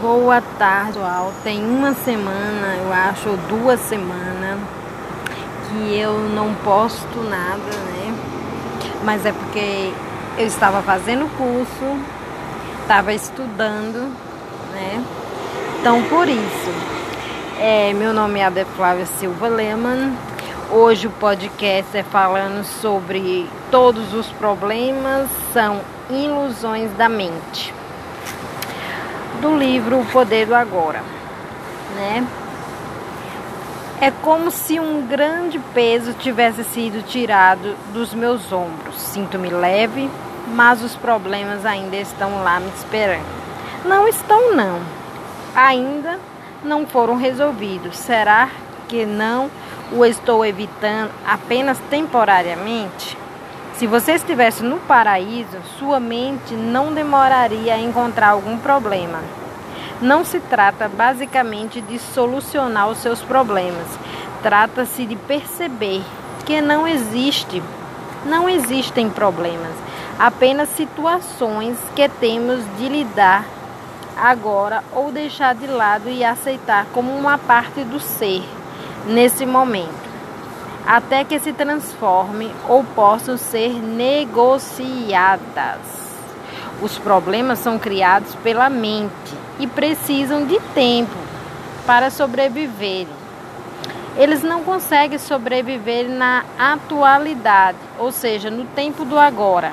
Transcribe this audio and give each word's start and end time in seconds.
Boa 0.00 0.40
tarde, 0.56 0.92
pessoal. 0.92 1.32
Tem 1.42 1.64
uma 1.64 1.92
semana, 1.92 2.76
eu 2.84 2.92
acho, 2.92 3.30
ou 3.30 3.36
duas 3.36 3.80
semanas, 3.80 4.60
que 5.68 5.98
eu 5.98 6.12
não 6.12 6.54
posto 6.54 7.18
nada, 7.28 7.56
né? 7.56 8.14
Mas 9.02 9.26
é 9.26 9.32
porque 9.32 9.92
eu 10.38 10.46
estava 10.46 10.82
fazendo 10.82 11.28
curso, 11.36 11.98
estava 12.82 13.12
estudando, 13.12 14.08
né? 14.72 15.04
Então, 15.80 16.00
por 16.04 16.28
isso, 16.28 16.72
é, 17.58 17.92
meu 17.92 18.12
nome 18.12 18.38
é 18.38 18.44
Ada 18.44 18.64
Flávia 18.76 19.06
Silva 19.06 19.48
Lehmann. 19.48 20.16
Hoje 20.70 21.08
o 21.08 21.10
podcast 21.10 21.96
é 21.96 22.04
falando 22.04 22.62
sobre 22.62 23.48
todos 23.68 24.14
os 24.14 24.28
problemas 24.28 25.28
são 25.52 25.80
ilusões 26.08 26.92
da 26.92 27.08
mente 27.08 27.77
do 29.40 29.56
livro 29.56 30.00
O 30.00 30.06
Poder 30.06 30.46
do 30.46 30.54
Agora, 30.54 31.02
né? 31.94 32.26
É 34.00 34.10
como 34.10 34.50
se 34.50 34.78
um 34.78 35.06
grande 35.06 35.58
peso 35.74 36.12
tivesse 36.12 36.62
sido 36.62 37.04
tirado 37.04 37.74
dos 37.92 38.14
meus 38.14 38.52
ombros. 38.52 39.00
Sinto-me 39.00 39.50
leve, 39.50 40.08
mas 40.54 40.82
os 40.82 40.94
problemas 40.94 41.66
ainda 41.66 41.96
estão 41.96 42.44
lá 42.44 42.60
me 42.60 42.68
esperando. 42.68 43.26
Não 43.84 44.06
estão 44.06 44.54
não. 44.54 44.80
Ainda 45.54 46.18
não 46.62 46.86
foram 46.86 47.16
resolvidos. 47.16 47.96
Será 47.96 48.48
que 48.86 49.04
não 49.04 49.50
o 49.90 50.04
estou 50.04 50.44
evitando 50.46 51.10
apenas 51.26 51.78
temporariamente? 51.90 53.16
Se 53.78 53.86
você 53.86 54.14
estivesse 54.14 54.64
no 54.64 54.78
paraíso, 54.80 55.56
sua 55.78 56.00
mente 56.00 56.52
não 56.52 56.92
demoraria 56.92 57.74
a 57.74 57.78
encontrar 57.78 58.30
algum 58.30 58.58
problema. 58.58 59.20
Não 60.02 60.24
se 60.24 60.40
trata 60.40 60.88
basicamente 60.88 61.80
de 61.80 61.96
solucionar 61.96 62.88
os 62.88 62.98
seus 62.98 63.22
problemas. 63.22 63.86
Trata-se 64.42 65.06
de 65.06 65.14
perceber 65.14 66.02
que 66.44 66.60
não 66.60 66.88
existe, 66.88 67.62
não 68.26 68.48
existem 68.48 69.08
problemas, 69.08 69.76
apenas 70.18 70.70
situações 70.70 71.78
que 71.94 72.08
temos 72.08 72.64
de 72.78 72.88
lidar 72.88 73.44
agora 74.16 74.82
ou 74.92 75.12
deixar 75.12 75.54
de 75.54 75.68
lado 75.68 76.08
e 76.08 76.24
aceitar 76.24 76.84
como 76.92 77.16
uma 77.16 77.38
parte 77.38 77.84
do 77.84 78.00
ser 78.00 78.42
nesse 79.06 79.46
momento 79.46 80.07
até 80.88 81.22
que 81.22 81.38
se 81.38 81.52
transformem 81.52 82.50
ou 82.66 82.82
possam 82.82 83.36
ser 83.36 83.74
negociadas. 83.74 85.38
Os 86.80 86.96
problemas 86.96 87.58
são 87.58 87.78
criados 87.78 88.34
pela 88.36 88.70
mente 88.70 89.34
e 89.60 89.66
precisam 89.66 90.46
de 90.46 90.58
tempo 90.74 91.14
para 91.86 92.08
sobreviverem. 92.08 93.18
Eles 94.16 94.42
não 94.42 94.64
conseguem 94.64 95.18
sobreviver 95.18 96.08
na 96.08 96.42
atualidade, 96.58 97.76
ou 97.98 98.10
seja, 98.10 98.50
no 98.50 98.64
tempo 98.64 99.04
do 99.04 99.18
agora. 99.18 99.72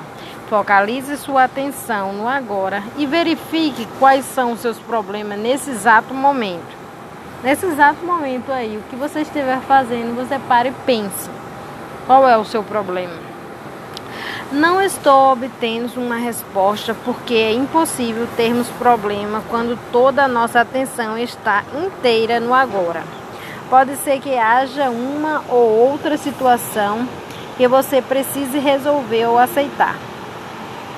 Focalize 0.50 1.16
sua 1.16 1.44
atenção 1.44 2.12
no 2.12 2.28
agora 2.28 2.82
e 2.98 3.06
verifique 3.06 3.88
quais 3.98 4.26
são 4.26 4.52
os 4.52 4.60
seus 4.60 4.78
problemas 4.78 5.38
nesse 5.38 5.70
exato 5.70 6.12
momento. 6.12 6.85
Nesse 7.42 7.66
exato 7.66 8.04
momento 8.04 8.50
aí, 8.50 8.76
o 8.76 8.90
que 8.90 8.96
você 8.96 9.20
estiver 9.20 9.60
fazendo, 9.60 10.16
você 10.16 10.38
pare 10.48 10.70
e 10.70 10.74
pense. 10.84 11.30
Qual 12.06 12.26
é 12.28 12.36
o 12.36 12.44
seu 12.44 12.62
problema? 12.62 13.14
Não 14.50 14.80
estou 14.80 15.32
obtendo 15.32 16.00
uma 16.00 16.16
resposta 16.16 16.94
porque 17.04 17.34
é 17.34 17.52
impossível 17.52 18.28
termos 18.36 18.68
problema 18.78 19.42
quando 19.50 19.78
toda 19.90 20.24
a 20.24 20.28
nossa 20.28 20.60
atenção 20.60 21.18
está 21.18 21.64
inteira 21.74 22.38
no 22.40 22.54
agora. 22.54 23.02
Pode 23.68 23.96
ser 23.96 24.20
que 24.20 24.38
haja 24.38 24.88
uma 24.88 25.42
ou 25.48 25.90
outra 25.90 26.16
situação 26.16 27.06
que 27.56 27.66
você 27.66 28.00
precise 28.00 28.58
resolver 28.58 29.26
ou 29.26 29.38
aceitar. 29.38 29.96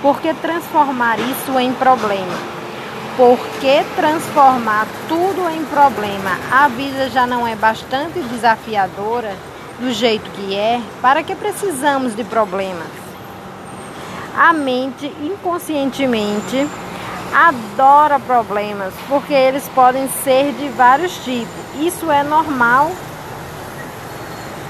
Por 0.03 0.21
que 0.21 0.35
transformar 0.35 1.19
isso 1.19 1.59
em 1.59 1.73
problema? 1.73 2.58
Por 3.19 3.37
que 3.61 3.85
transformar 3.97 4.87
tudo 5.09 5.51
em 5.51 5.65
problema? 5.65 6.39
A 6.53 6.69
vida 6.69 7.11
já 7.11 7.27
não 7.27 7.45
é 7.45 7.57
bastante 7.57 8.21
desafiadora 8.21 9.35
do 9.81 9.93
jeito 9.93 10.31
que 10.31 10.55
é? 10.55 10.81
Para 11.03 11.25
que 11.25 11.35
precisamos 11.35 12.15
de 12.15 12.23
problemas? 12.23 12.87
A 14.37 14.53
mente 14.53 15.13
inconscientemente 15.21 16.65
adora 17.35 18.21
problemas 18.21 18.95
porque 19.09 19.35
eles 19.35 19.69
podem 19.75 20.09
ser 20.23 20.53
de 20.53 20.69
vários 20.69 21.17
tipos. 21.25 21.51
Isso 21.81 22.13
é 22.13 22.23
normal 22.23 22.93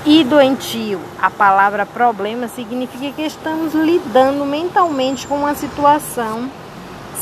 e 0.06 0.25
doentio. 0.25 1.03
A 1.20 1.28
palavra 1.28 1.84
problema 1.84 2.48
significa 2.48 3.12
que 3.12 3.26
estamos 3.26 3.75
lidando 3.75 4.47
mentalmente 4.47 5.26
com 5.26 5.34
uma 5.34 5.54
situação 5.54 6.48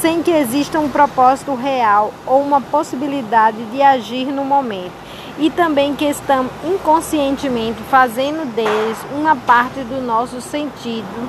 sem 0.06 0.22
que 0.22 0.30
exista 0.30 0.78
um 0.78 0.88
propósito 0.88 1.52
real 1.56 2.14
ou 2.24 2.40
uma 2.40 2.60
possibilidade 2.60 3.60
de 3.72 3.82
agir 3.82 4.26
no 4.26 4.44
momento, 4.44 4.92
e 5.36 5.50
também 5.50 5.96
que 5.96 6.04
estamos 6.04 6.52
inconscientemente 6.64 7.82
fazendo 7.90 8.46
deles 8.54 8.96
uma 9.16 9.34
parte 9.34 9.80
do 9.80 10.00
nosso 10.00 10.40
sentido 10.40 11.28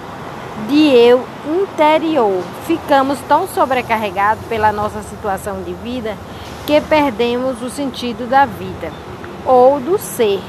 de 0.70 0.90
eu 0.90 1.26
interior. 1.60 2.44
Ficamos 2.68 3.18
tão 3.28 3.48
sobrecarregados 3.48 4.46
pela 4.46 4.72
nossa 4.72 5.02
situação 5.02 5.64
de 5.64 5.74
vida 5.74 6.16
que 6.68 6.80
perdemos 6.80 7.64
o 7.64 7.72
sentido 7.72 8.30
da 8.30 8.46
vida 8.46 8.92
ou 9.44 9.80
do 9.80 9.98
ser. 9.98 10.40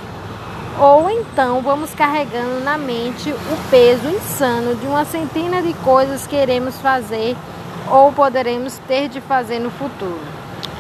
Ou 0.78 1.08
então 1.08 1.62
vamos 1.62 1.94
carregando 1.94 2.62
na 2.62 2.76
mente 2.76 3.30
o 3.30 3.70
peso 3.70 4.06
insano 4.06 4.74
de 4.74 4.86
uma 4.86 5.06
centena 5.06 5.62
de 5.62 5.72
coisas 5.72 6.26
que 6.26 6.36
queremos 6.36 6.78
fazer 6.82 7.34
ou 7.90 8.12
poderemos 8.12 8.78
ter 8.86 9.08
de 9.08 9.20
fazer 9.20 9.58
no 9.58 9.70
futuro, 9.70 10.20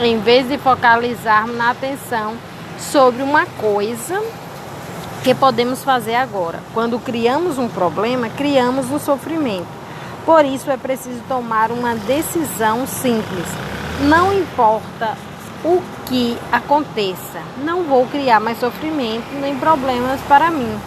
em 0.00 0.18
vez 0.18 0.48
de 0.48 0.58
focalizarmos 0.58 1.56
na 1.56 1.70
atenção 1.70 2.34
sobre 2.78 3.22
uma 3.22 3.46
coisa 3.46 4.22
que 5.22 5.34
podemos 5.34 5.82
fazer 5.82 6.14
agora. 6.14 6.60
Quando 6.72 6.98
criamos 6.98 7.58
um 7.58 7.68
problema, 7.68 8.28
criamos 8.28 8.90
um 8.90 8.98
sofrimento. 8.98 9.66
Por 10.24 10.44
isso 10.44 10.70
é 10.70 10.76
preciso 10.76 11.20
tomar 11.26 11.70
uma 11.70 11.94
decisão 11.94 12.86
simples. 12.86 13.46
Não 14.02 14.32
importa 14.32 15.16
o 15.64 15.82
que 16.06 16.38
aconteça, 16.52 17.40
não 17.64 17.82
vou 17.82 18.06
criar 18.06 18.38
mais 18.38 18.60
sofrimento 18.60 19.26
nem 19.40 19.58
problemas 19.58 20.20
para 20.28 20.50
mim. 20.50 20.78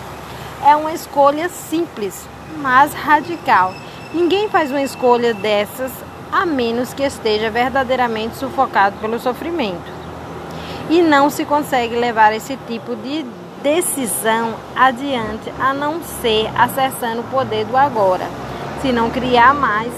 É 0.66 0.76
uma 0.76 0.94
escolha 0.94 1.50
simples, 1.50 2.26
mas 2.58 2.94
radical. 2.94 3.74
Ninguém 4.14 4.48
faz 4.48 4.70
uma 4.70 4.82
escolha 4.82 5.34
dessas 5.34 5.92
a 6.32 6.46
menos 6.46 6.94
que 6.94 7.04
esteja 7.04 7.50
verdadeiramente 7.50 8.38
sufocado 8.38 8.96
pelo 8.98 9.20
sofrimento. 9.20 9.92
E 10.90 11.02
não 11.02 11.30
se 11.30 11.46
consegue 11.46 11.96
levar 11.96 12.34
esse 12.34 12.58
tipo 12.68 12.96
de 12.96 13.26
decisão 13.62 14.56
adiante 14.76 15.52
a 15.60 15.74
não 15.74 16.02
ser 16.02 16.50
acessando 16.58 17.22
o 17.22 17.26
poder 17.26 17.66
do 17.66 17.78
agora, 17.78 18.26
se 18.82 18.92
não 18.92 19.10
criar 19.10 19.54
mais, 19.54 19.92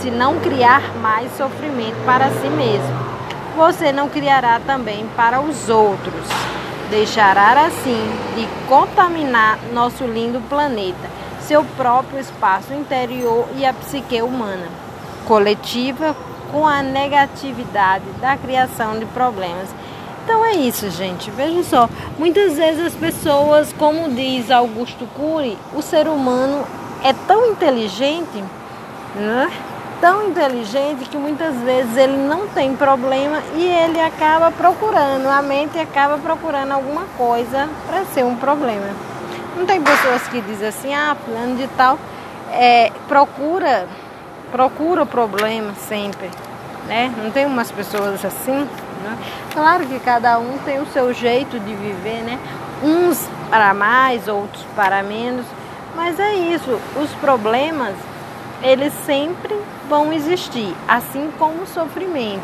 se 0.00 0.10
não 0.10 0.38
criar 0.40 0.94
mais 0.98 1.34
sofrimento 1.36 1.96
para 2.04 2.30
si 2.30 2.48
mesmo. 2.48 3.12
Você 3.56 3.92
não 3.92 4.08
criará 4.08 4.60
também 4.60 5.06
para 5.16 5.40
os 5.40 5.68
outros. 5.68 6.26
Deixará 6.90 7.66
assim 7.66 8.10
de 8.34 8.46
contaminar 8.68 9.58
nosso 9.72 10.04
lindo 10.04 10.40
planeta, 10.48 11.10
seu 11.40 11.64
próprio 11.76 12.20
espaço 12.20 12.72
interior 12.72 13.46
e 13.56 13.64
a 13.64 13.72
psique 13.72 14.20
humana 14.20 14.81
coletiva 15.26 16.14
com 16.50 16.66
a 16.66 16.82
negatividade 16.82 18.04
da 18.20 18.36
criação 18.36 18.98
de 18.98 19.06
problemas. 19.06 19.68
Então 20.24 20.44
é 20.44 20.52
isso, 20.52 20.88
gente. 20.90 21.30
Veja 21.30 21.64
só, 21.64 21.88
muitas 22.18 22.56
vezes 22.56 22.86
as 22.86 22.94
pessoas, 22.94 23.72
como 23.72 24.08
diz 24.10 24.50
Augusto 24.50 25.06
Cury, 25.16 25.58
o 25.74 25.82
ser 25.82 26.06
humano 26.06 26.64
é 27.02 27.12
tão 27.26 27.50
inteligente, 27.50 28.44
né? 29.16 29.50
Tão 30.00 30.28
inteligente 30.28 31.08
que 31.08 31.16
muitas 31.16 31.54
vezes 31.56 31.96
ele 31.96 32.16
não 32.16 32.48
tem 32.48 32.74
problema 32.74 33.40
e 33.54 33.64
ele 33.64 34.00
acaba 34.00 34.50
procurando, 34.50 35.26
a 35.28 35.42
mente 35.42 35.78
acaba 35.78 36.18
procurando 36.18 36.72
alguma 36.72 37.04
coisa 37.16 37.68
para 37.86 38.04
ser 38.06 38.24
um 38.24 38.36
problema. 38.36 38.90
Não 39.56 39.64
tem 39.66 39.80
pessoas 39.80 40.22
que 40.28 40.40
dizem 40.40 40.68
assim, 40.68 40.94
ah, 40.94 41.16
plano 41.24 41.56
de 41.56 41.68
tal, 41.68 41.98
é, 42.52 42.90
procura 43.08 43.86
procura 44.52 45.02
o 45.02 45.06
problema 45.06 45.74
sempre, 45.74 46.30
né? 46.86 47.12
Não 47.16 47.30
tem 47.30 47.46
umas 47.46 47.72
pessoas 47.72 48.22
assim, 48.24 48.68
né? 49.02 49.18
Claro 49.52 49.86
que 49.86 49.98
cada 49.98 50.38
um 50.38 50.58
tem 50.58 50.80
o 50.80 50.86
seu 50.86 51.12
jeito 51.14 51.58
de 51.58 51.74
viver, 51.74 52.22
né? 52.22 52.38
Uns 52.82 53.26
para 53.48 53.72
mais, 53.72 54.28
outros 54.28 54.64
para 54.76 55.02
menos, 55.02 55.46
mas 55.96 56.20
é 56.20 56.34
isso. 56.34 56.78
Os 57.02 57.10
problemas 57.12 57.94
eles 58.62 58.92
sempre 59.04 59.58
vão 59.88 60.12
existir, 60.12 60.74
assim 60.86 61.32
como 61.38 61.62
o 61.62 61.66
sofrimento. 61.66 62.42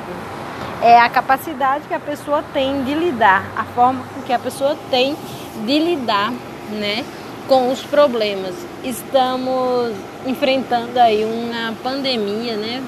É 0.82 0.98
a 0.98 1.08
capacidade 1.08 1.84
que 1.86 1.94
a 1.94 2.00
pessoa 2.00 2.42
tem 2.52 2.84
de 2.84 2.94
lidar, 2.94 3.44
a 3.56 3.64
forma 3.64 4.02
com 4.14 4.22
que 4.22 4.32
a 4.32 4.38
pessoa 4.38 4.76
tem 4.90 5.16
de 5.64 5.78
lidar, 5.78 6.32
né, 6.70 7.04
com 7.48 7.72
os 7.72 7.80
problemas. 7.80 8.54
Estamos 8.84 9.94
enfrentando 10.26 11.00
aí 11.00 11.24
uma 11.24 11.74
pandemia, 11.82 12.56
né, 12.56 12.82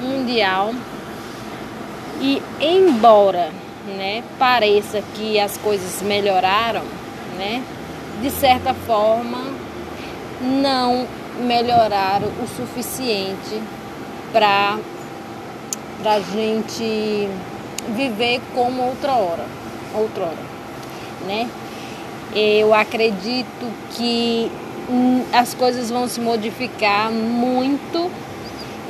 mundial. 0.00 0.72
E 2.20 2.40
embora, 2.60 3.50
né, 3.96 4.22
pareça 4.38 5.02
que 5.14 5.40
as 5.40 5.56
coisas 5.56 6.02
melhoraram, 6.02 6.82
né, 7.36 7.62
de 8.22 8.30
certa 8.30 8.74
forma 8.74 9.38
não 10.40 11.06
melhoraram 11.40 12.28
o 12.42 12.46
suficiente 12.46 13.60
para 14.32 14.78
a 16.04 16.20
gente 16.20 17.28
viver 17.88 18.40
como 18.54 18.82
outrora, 18.82 19.44
outrora, 19.94 20.36
né? 21.26 21.48
Eu 22.34 22.74
acredito 22.74 23.72
que 23.92 24.50
hum, 24.88 25.24
as 25.32 25.54
coisas 25.54 25.90
vão 25.90 26.08
se 26.08 26.20
modificar 26.20 27.10
muito 27.10 28.10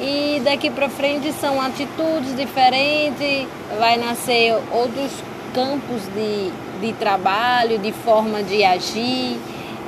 e 0.01 0.41
daqui 0.45 0.71
para 0.71 0.89
frente 0.89 1.33
são 1.33 1.61
atitudes 1.61 2.35
diferentes, 2.37 3.47
vai 3.79 3.97
nascer 3.97 4.55
outros 4.73 5.11
campos 5.55 6.03
de, 6.15 6.51
de 6.81 6.93
trabalho, 6.95 7.79
de 7.79 7.93
forma 7.93 8.43
de 8.43 8.65
agir, 8.65 9.39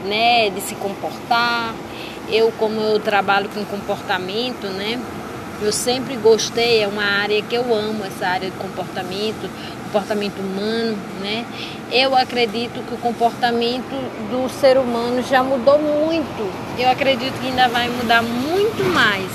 né, 0.04 0.48
de 0.50 0.60
se 0.60 0.74
comportar. 0.76 1.74
Eu, 2.28 2.52
como 2.58 2.80
eu 2.80 3.00
trabalho 3.00 3.48
com 3.48 3.64
comportamento, 3.64 4.66
né, 4.68 5.00
eu 5.60 5.72
sempre 5.72 6.16
gostei, 6.16 6.82
é 6.82 6.88
uma 6.88 7.04
área 7.04 7.40
que 7.42 7.54
eu 7.54 7.74
amo, 7.74 8.04
essa 8.04 8.26
área 8.26 8.50
de 8.50 8.56
comportamento, 8.56 9.50
comportamento 9.84 10.38
humano, 10.38 10.98
né? 11.20 11.46
Eu 11.90 12.14
acredito 12.16 12.84
que 12.86 12.94
o 12.94 12.98
comportamento 12.98 13.94
do 14.30 14.48
ser 14.48 14.76
humano 14.76 15.22
já 15.22 15.42
mudou 15.42 15.78
muito. 15.78 16.52
Eu 16.78 16.90
acredito 16.90 17.32
que 17.40 17.46
ainda 17.46 17.68
vai 17.68 17.88
mudar 17.88 18.22
muito 18.22 18.84
mais, 18.92 19.30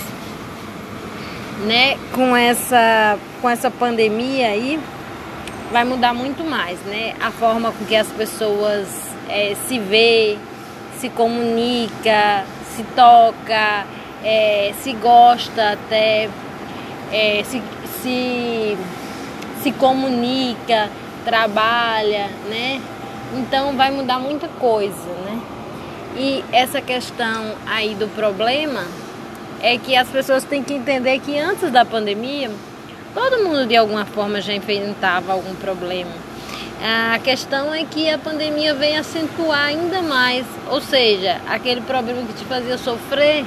né? 1.65 1.97
Com 2.13 2.35
essa, 2.35 3.17
com 3.41 3.49
essa 3.49 3.71
pandemia 3.71 4.47
aí, 4.47 4.79
vai 5.71 5.83
mudar 5.83 6.13
muito 6.13 6.43
mais, 6.43 6.79
né? 6.81 7.15
A 7.19 7.31
forma 7.31 7.71
com 7.71 7.85
que 7.85 7.95
as 7.95 8.07
pessoas 8.09 8.87
é, 9.27 9.55
se 9.67 9.79
vê, 9.79 10.37
se 10.99 11.09
comunica, 11.09 12.45
se 12.75 12.83
toca, 12.95 13.85
é, 14.23 14.73
se 14.81 14.93
gosta 14.93 15.71
até, 15.71 16.29
é, 17.11 17.43
se, 17.43 17.61
se, 18.01 18.77
se 19.61 19.71
comunica, 19.73 20.89
trabalha, 21.23 22.29
né? 22.49 22.81
Então 23.33 23.75
vai 23.75 23.91
mudar 23.91 24.19
muita 24.19 24.47
coisa, 24.47 25.09
né? 25.25 25.39
E 26.17 26.43
essa 26.51 26.81
questão 26.81 27.55
aí 27.65 27.95
do 27.95 28.07
problema 28.09 28.83
é 29.61 29.77
que 29.77 29.95
as 29.95 30.09
pessoas 30.09 30.43
têm 30.43 30.63
que 30.63 30.73
entender 30.73 31.19
que 31.19 31.37
antes 31.37 31.71
da 31.71 31.85
pandemia 31.85 32.51
todo 33.13 33.43
mundo 33.43 33.65
de 33.65 33.75
alguma 33.75 34.05
forma 34.05 34.41
já 34.41 34.53
enfrentava 34.53 35.33
algum 35.33 35.55
problema. 35.55 36.11
A 36.83 37.19
questão 37.19 37.73
é 37.73 37.85
que 37.85 38.09
a 38.09 38.17
pandemia 38.17 38.73
vem 38.73 38.97
acentuar 38.97 39.65
ainda 39.65 40.01
mais, 40.01 40.45
ou 40.69 40.81
seja, 40.81 41.39
aquele 41.47 41.81
problema 41.81 42.23
que 42.23 42.33
te 42.33 42.45
fazia 42.45 42.77
sofrer 42.77 43.45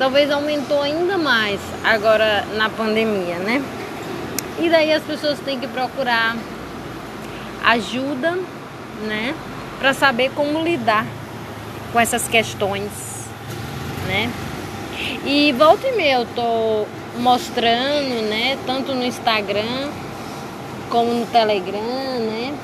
talvez 0.00 0.30
aumentou 0.30 0.80
ainda 0.80 1.18
mais 1.18 1.60
agora 1.84 2.42
na 2.56 2.70
pandemia, 2.70 3.36
né? 3.36 3.62
E 4.58 4.70
daí 4.70 4.94
as 4.94 5.02
pessoas 5.02 5.38
têm 5.40 5.60
que 5.60 5.68
procurar 5.68 6.38
ajuda, 7.66 8.38
né, 9.06 9.34
para 9.78 9.92
saber 9.92 10.30
como 10.30 10.62
lidar 10.62 11.04
com 11.92 12.00
essas 12.00 12.26
questões, 12.26 12.90
né? 14.06 14.32
E 15.26 15.52
volta 15.52 15.86
e 15.86 15.92
meia 15.92 16.14
eu 16.14 16.26
tô 16.34 16.86
mostrando, 17.18 18.26
né, 18.30 18.56
tanto 18.64 18.94
no 18.94 19.04
Instagram 19.04 19.90
como 20.88 21.12
no 21.12 21.26
Telegram, 21.26 21.78
né? 21.78 22.54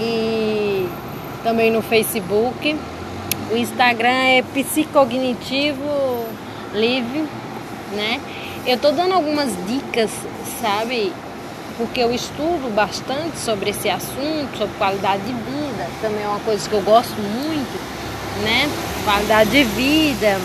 E 0.00 0.88
também 1.44 1.70
no 1.70 1.82
Facebook 1.82 2.74
o 3.50 3.56
Instagram 3.56 4.08
é 4.08 4.42
psicognitivo 4.42 6.26
livre, 6.74 7.24
né? 7.92 8.20
Eu 8.66 8.76
tô 8.78 8.90
dando 8.90 9.14
algumas 9.14 9.50
dicas, 9.66 10.10
sabe? 10.60 11.12
Porque 11.76 12.00
eu 12.00 12.12
estudo 12.12 12.74
bastante 12.74 13.38
sobre 13.38 13.70
esse 13.70 13.88
assunto, 13.88 14.58
sobre 14.58 14.74
qualidade 14.76 15.22
de 15.22 15.32
vida. 15.32 15.86
Também 16.02 16.24
é 16.24 16.28
uma 16.28 16.40
coisa 16.40 16.68
que 16.68 16.74
eu 16.74 16.82
gosto 16.82 17.16
muito, 17.16 17.80
né? 18.42 18.68
Qualidade 19.04 19.50
de 19.50 19.64
vida, 19.64 20.38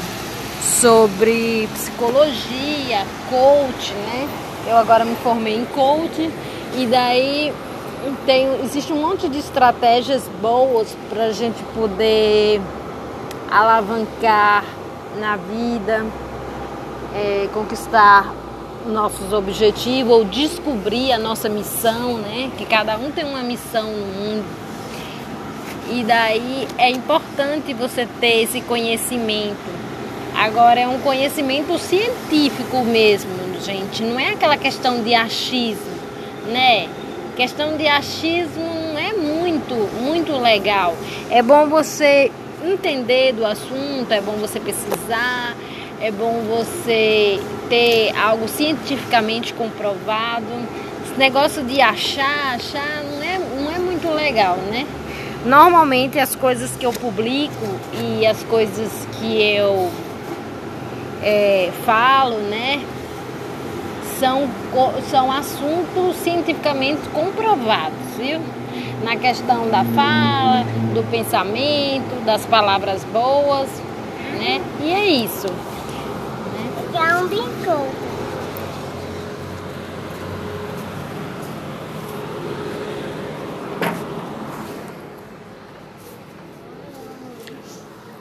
sobre 0.79 1.67
psicologia, 1.73 3.05
coach, 3.29 3.94
né? 3.94 4.29
Eu 4.67 4.77
agora 4.77 5.03
me 5.03 5.15
formei 5.17 5.57
em 5.57 5.65
coach 5.65 6.31
e 6.77 6.85
daí 6.85 7.51
tem, 8.25 8.47
existe 8.63 8.94
um 8.94 9.01
monte 9.01 9.27
de 9.27 9.39
estratégias 9.39 10.23
boas 10.41 10.95
para 11.09 11.25
a 11.25 11.31
gente 11.31 11.61
poder 11.75 12.61
alavancar 13.53 14.65
na 15.19 15.38
vida, 15.38 16.03
é, 17.13 17.47
conquistar 17.53 18.33
nossos 18.88 19.31
objetivos 19.31 20.11
ou 20.11 20.25
descobrir 20.25 21.11
a 21.11 21.19
nossa 21.19 21.47
missão, 21.47 22.17
né? 22.17 22.51
Que 22.57 22.65
cada 22.65 22.97
um 22.97 23.11
tem 23.11 23.23
uma 23.23 23.44
missão 23.44 23.83
no 23.83 24.05
mundo. 24.07 24.45
E 25.91 26.03
daí 26.03 26.67
é 26.79 26.89
importante 26.89 27.73
você 27.75 28.07
ter 28.19 28.41
esse 28.41 28.59
conhecimento. 28.61 29.71
Agora 30.35 30.79
é 30.79 30.88
um 30.88 31.00
conhecimento 31.00 31.77
científico 31.77 32.83
mesmo, 32.83 33.29
gente. 33.63 34.01
Não 34.01 34.19
é 34.19 34.31
aquela 34.31 34.57
questão 34.57 35.03
de 35.03 35.13
achismo, 35.13 35.94
né? 36.47 36.89
Questão 37.35 37.77
de 37.77 37.88
achismo 37.88 38.63
não 38.94 39.00
é 39.00 39.13
muito, 39.13 39.75
muito 40.01 40.35
legal. 40.39 40.95
É 41.29 41.44
bom 41.44 41.67
você 41.67 42.31
entender 42.71 43.33
do 43.33 43.45
assunto, 43.45 44.12
é 44.12 44.21
bom 44.21 44.33
você 44.33 44.60
pesquisar, 44.60 45.56
é 46.01 46.12
bom 46.12 46.42
você 46.48 47.39
ter 47.69 48.13
algo 48.18 48.48
cientificamente 48.48 49.54
comprovado. 49.54 50.45
Esse 51.06 51.18
negócio 51.18 51.63
de 51.63 51.81
achar, 51.81 52.55
achar 52.55 53.03
não 53.03 53.24
é, 53.24 53.39
não 53.39 53.72
é 53.72 53.79
muito 53.79 54.10
legal, 54.10 54.58
né? 54.58 54.86
Normalmente 55.46 56.20
as 56.20 56.36
coisas 56.36 56.72
que 56.75 56.86
eu 56.86 56.93
publico 56.93 57.67
e 58.01 58.25
as 58.25 58.41
coisas 58.43 59.08
que 59.20 59.41
eu 59.41 59.91
é, 61.22 61.72
falo, 61.86 62.38
né? 62.38 62.82
São, 64.20 64.50
são 65.10 65.32
assuntos 65.32 66.15
cientificamente 66.24 67.01
comprovados, 67.10 67.98
viu? 68.17 68.39
Na 69.03 69.15
questão 69.15 69.70
da 69.70 69.84
fala, 69.84 70.63
do 70.94 71.03
pensamento, 71.10 72.24
das 72.25 72.46
palavras 72.46 73.03
boas, 73.06 73.70
né? 74.39 74.62
E 74.82 74.92
é 74.92 75.06
isso. 75.06 75.48
É 76.94 77.15
um 77.18 77.27
bico. 77.27 78.03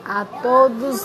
A 0.04 0.26
todos 0.42 1.00